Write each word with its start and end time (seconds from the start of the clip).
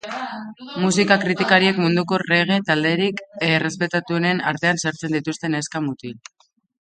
Musika 0.83 1.17
kritikariek 1.23 1.81
munduko 1.83 2.19
reggae 2.21 2.57
talderik 2.71 3.21
errespetatuenen 3.49 4.43
artean 4.53 4.83
sartzen 4.87 5.17
dituzte 5.19 5.53
neska-mutl 5.57 6.11
hauek. 6.17 6.35